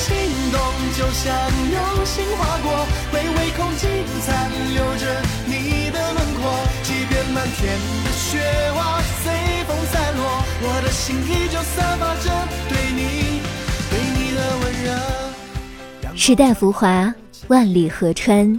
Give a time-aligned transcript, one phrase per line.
[0.00, 0.16] 心
[0.50, 0.58] 动
[0.96, 1.28] 就像
[1.70, 3.86] 流星划过，微微空气
[4.24, 5.04] 残留着
[5.46, 6.40] 你的轮廓。
[6.82, 8.40] 即便满天的雪
[8.72, 9.30] 花随
[9.68, 12.26] 风散落，我的心依旧散发着
[12.68, 13.40] 对你
[13.90, 16.16] 对你的温热。
[16.16, 17.14] 时代浮华，
[17.48, 18.58] 万里河川，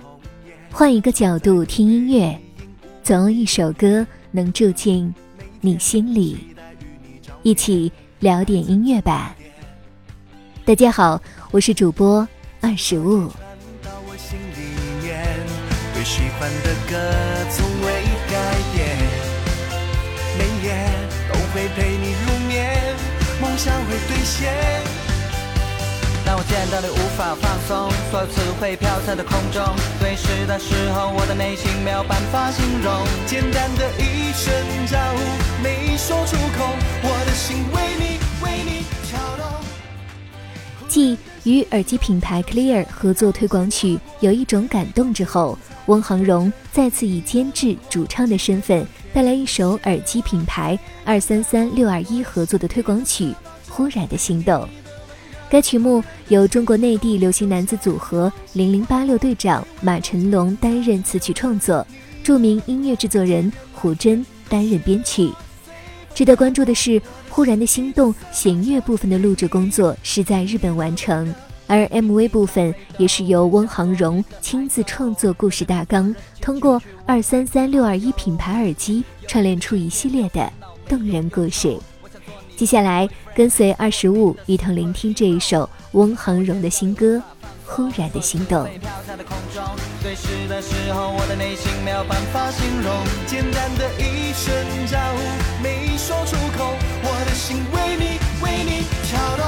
[0.71, 2.39] 换一个角度听音乐，
[3.03, 5.11] 总有一首歌能住进
[5.59, 6.37] 你心里。
[7.41, 9.35] 一起聊点音乐吧。
[10.63, 12.27] 大家好，我是主播
[12.61, 13.27] 二十五。
[13.81, 14.61] 到我心里
[15.01, 15.25] 面，
[15.95, 16.95] 最喜欢的歌
[17.49, 17.87] 从未
[18.29, 18.37] 改
[18.71, 18.95] 变，
[20.37, 20.85] 每夜
[21.27, 22.95] 都会陪你入眠，
[23.41, 24.53] 梦想会兑现。
[26.23, 29.65] 当我见到你无法放松，所有词汇飘散在空中，
[29.99, 33.03] 对视的时候，我的内心没有办法形容。
[33.25, 34.53] 简单的一声
[34.85, 36.69] 招呼，没说出口，
[37.01, 38.80] 我的心为你为你。
[40.91, 53.23] 继与耳机品牌 Clear 合作推广曲《有一种感动》之后，翁航荣再次以监制、主唱的身份带来一首耳机品牌二三三六二一合作的推广曲
[53.69, 54.53] 《忽然的心动》。
[55.49, 61.87] 该曲目由中国内地流行男子组合零零八六队长马晨龙担任词曲创作，
[62.21, 65.31] 著名音乐制作人胡真担任编曲。
[66.13, 66.99] 值得关注的是，
[67.31, 71.33] 《忽然的心动》弦乐部分的录制工作是在日本完成，
[71.65, 80.51] 而 MV 部分也是由翁航荣亲自创作故事大纲，通过二三三六二一品牌耳机串联出一系列的
[80.89, 81.77] 动人故事。
[82.57, 87.15] 接下来，跟随二十五一同聆听这一首翁航荣的新歌
[87.65, 88.67] 《忽然的心动》。
[90.01, 92.89] 对视的时候，我的内心没有办法形容。
[93.27, 94.49] 简单的一声
[94.89, 95.21] 招呼，
[95.61, 96.73] 没说出口，
[97.05, 99.45] 我的心为你为你跳动。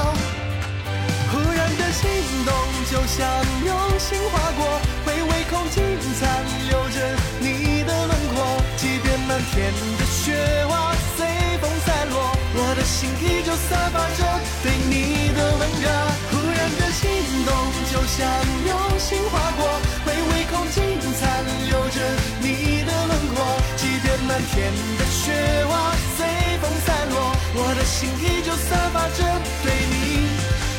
[1.34, 2.06] 忽然的心
[2.46, 2.54] 动，
[2.86, 3.26] 就像
[3.66, 4.62] 流星划过，
[5.06, 5.82] 微微空气
[6.20, 6.22] 残
[6.70, 6.98] 留着
[7.40, 8.62] 你的轮廓。
[8.76, 10.38] 即便满天的雪
[10.70, 11.26] 花随
[11.58, 14.22] 风散落，我的心依旧散发着
[14.62, 15.90] 对你的温热。
[16.30, 17.10] 忽然的心
[17.42, 17.50] 动，
[17.90, 18.22] 就像
[18.62, 19.66] 流星划过，
[20.14, 20.80] 微微空气
[21.18, 22.00] 残留着
[22.40, 23.36] 你的轮廓。
[23.76, 25.32] 即便漫天的雪
[25.66, 26.24] 花随
[26.60, 27.16] 风散落，
[27.56, 29.18] 我的心依旧散发着
[29.62, 29.94] 对你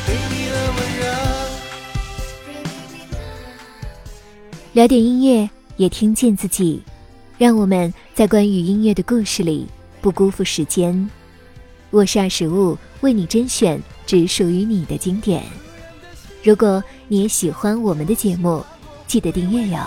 [0.06, 1.02] 对你的温热。
[4.72, 6.82] 聊点音乐，也听见自己，
[7.38, 9.66] 让我们在关于音乐的故事里
[10.00, 11.10] 不辜负时间。
[11.90, 15.42] 我是二十五，为你甄选只属于你的经典。
[16.42, 18.64] 如果你也喜欢我们的节目，
[19.06, 19.78] 记得订阅哟。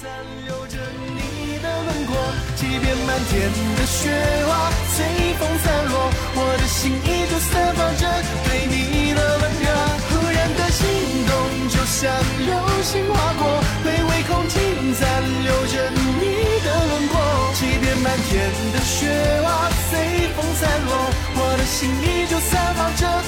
[0.00, 0.08] 残
[0.46, 0.78] 留着
[1.14, 2.16] 你的轮廓，
[2.54, 4.08] 即便满天的雪
[4.46, 8.06] 花随风散落，我的心依旧散发着
[8.46, 9.66] 对你的温热。
[10.10, 10.86] 忽然的心
[11.26, 11.32] 动，
[11.68, 12.08] 就像
[12.46, 13.42] 流星划过，
[13.84, 14.58] 微微空气
[14.94, 16.22] 残留着你
[16.62, 17.18] 的轮廓。
[17.54, 19.10] 即便满天的雪
[19.42, 23.21] 花随风散落，我的心依旧散发着